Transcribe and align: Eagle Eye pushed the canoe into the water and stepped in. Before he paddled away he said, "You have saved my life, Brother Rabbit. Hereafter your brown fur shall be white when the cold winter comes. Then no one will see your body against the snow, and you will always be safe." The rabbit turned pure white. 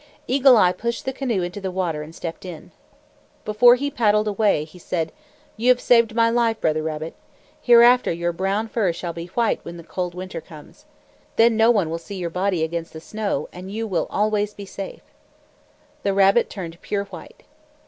Eagle 0.25 0.57
Eye 0.57 0.71
pushed 0.71 1.05
the 1.05 1.13
canoe 1.13 1.43
into 1.43 1.61
the 1.61 1.69
water 1.69 2.01
and 2.01 2.15
stepped 2.15 2.43
in. 2.43 2.71
Before 3.45 3.75
he 3.75 3.91
paddled 3.91 4.27
away 4.27 4.63
he 4.63 4.79
said, 4.79 5.11
"You 5.57 5.69
have 5.69 5.79
saved 5.79 6.15
my 6.15 6.27
life, 6.27 6.59
Brother 6.59 6.81
Rabbit. 6.81 7.13
Hereafter 7.61 8.11
your 8.11 8.31
brown 8.33 8.67
fur 8.67 8.93
shall 8.93 9.13
be 9.13 9.27
white 9.27 9.63
when 9.63 9.77
the 9.77 9.83
cold 9.83 10.15
winter 10.15 10.41
comes. 10.41 10.85
Then 11.35 11.55
no 11.55 11.69
one 11.69 11.91
will 11.91 11.99
see 11.99 12.15
your 12.17 12.31
body 12.31 12.63
against 12.63 12.93
the 12.93 12.99
snow, 12.99 13.47
and 13.53 13.71
you 13.71 13.85
will 13.85 14.07
always 14.09 14.55
be 14.55 14.65
safe." 14.65 15.03
The 16.01 16.15
rabbit 16.15 16.49
turned 16.49 16.81
pure 16.81 17.03
white. 17.05 17.43